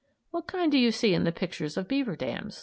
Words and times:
(What 0.31 0.47
kind 0.47 0.71
do 0.71 0.79
you 0.79 0.91
see 0.91 1.13
in 1.13 1.25
the 1.25 1.31
picture 1.31 1.65
of 1.65 1.75
the 1.75 1.83
beaver 1.83 2.15
dam?) 2.15 2.49